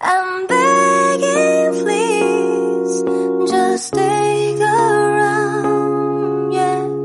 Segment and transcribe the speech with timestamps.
[0.00, 3.02] I'm begging, please,
[3.50, 6.52] just stick around.
[6.52, 7.04] Yeah,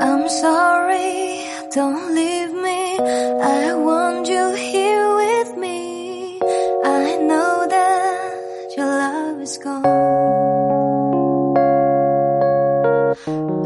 [0.00, 2.98] I'm sorry, don't leave me.
[2.98, 6.38] I want you here with me.
[6.84, 9.86] I know that your love is gone.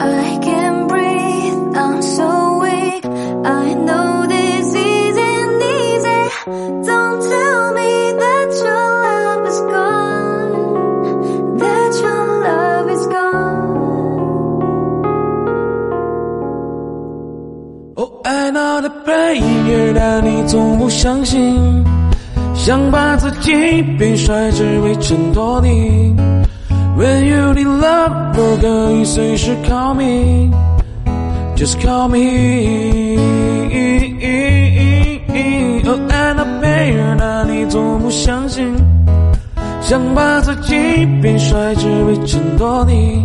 [0.00, 0.65] I can't
[18.56, 21.84] 爱闹的背影，但你从不相信，
[22.54, 23.52] 想把自己
[23.98, 26.16] 变帅，只为衬托你。
[26.96, 32.16] When you need love，我可以随时 call me，just call me。
[35.84, 38.74] 哦，爱闹背影，但你从不相信，
[39.82, 40.74] 想把自己
[41.20, 43.22] 变帅，只为衬托你。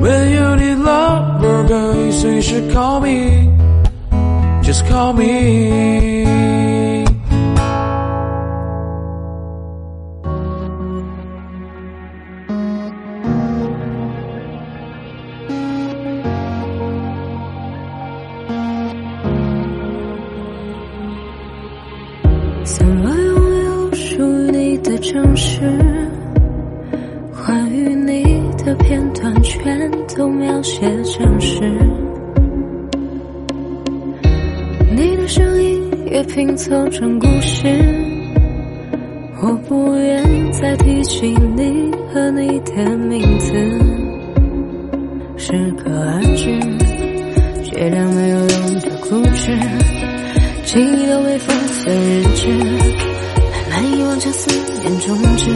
[0.00, 1.74] When you need love，我可
[2.06, 3.48] 以随时 call me。
[4.68, 6.26] Just call me
[22.62, 25.62] 怎么拥有属于你的城市
[27.32, 28.22] 关于你
[28.62, 31.87] 的片段全都描写真实
[34.98, 35.28] 你的？
[35.28, 37.68] 声音也拼凑成故事。
[39.40, 43.52] 我不愿再提起你和你的名字，
[45.36, 46.58] 适可而止，
[47.70, 49.56] 戒掉没有用的固执。
[50.64, 52.48] 记忆都被封存日志，
[53.70, 55.50] 慢慢遗忘，将思念终止，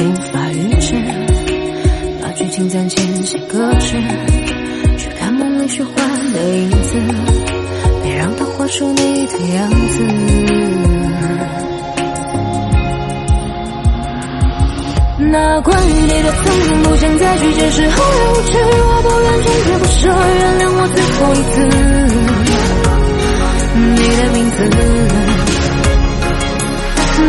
[0.00, 0.02] 无
[0.32, 0.96] 法预知。
[2.20, 3.96] 把剧情暂且写搁置，
[5.68, 5.94] 虚幻
[6.32, 6.98] 的影子，
[8.02, 10.02] 别让它画出你的样子。
[15.18, 21.54] 那关于你的曾经，不想再去解释厚颜无知，我不愿穷追不舍，原谅我最后一次。
[23.76, 24.56] 你的名字。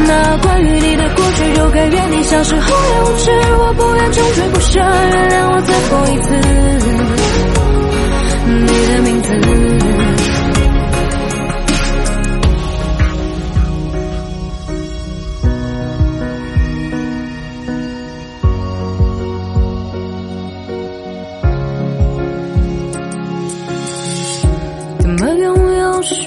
[0.08, 6.28] 那关于你的过去就该原地消失，厚颜无知，我不愿终追不舍，原谅我最后一次。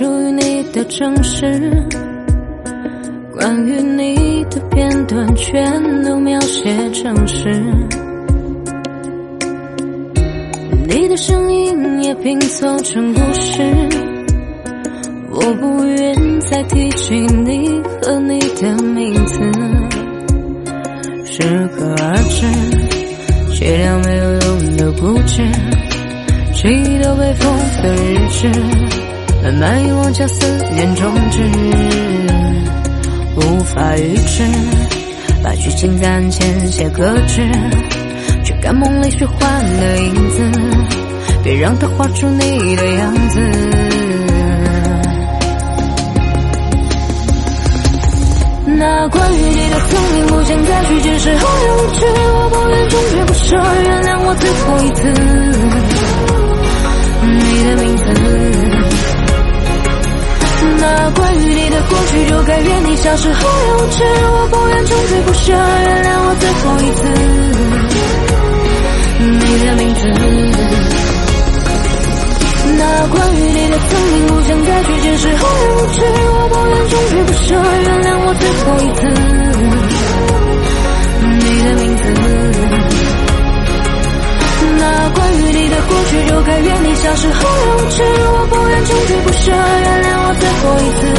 [0.01, 1.45] 属于你的城市？
[3.35, 7.51] 关于你的片段全都描写真实，
[10.89, 13.63] 你的声音也拼凑成故事。
[15.33, 17.69] 我不愿再提起你
[18.01, 19.39] 和你的名字，
[21.27, 21.43] 适
[21.77, 22.47] 可而止，
[23.55, 25.43] 戒掉没有用的固执。
[26.55, 28.51] 记忆都被封的日志，
[29.43, 31.43] 慢慢遗忘，将思念终止，
[33.37, 34.45] 无法预知。
[35.43, 37.41] 把剧情暂且写搁置，
[38.45, 39.39] 去看梦里虚幻
[39.81, 40.43] 的影子，
[41.43, 43.41] 别让它画出你的样子。
[48.67, 55.40] 那关于你的曾经，不想再去解释，后来无知，我不愿终止不舍，原谅我最后一次。
[60.81, 67.01] 那关于你的过去就该原地消失，后来无知，我不愿终追不舍，原谅我最后一次。
[69.21, 70.01] 你的名字。
[72.79, 76.01] 那关于你的曾经，不想再去解释，后来无知，
[76.33, 79.01] 我不愿终追不舍，原谅我最后一次。
[81.21, 82.03] 你的名字。
[84.79, 88.03] 那关于你的过去就该原地消失，后来无知，
[88.33, 89.53] 我不愿终追不舍。
[89.53, 90.00] 原
[90.71, 91.10] poison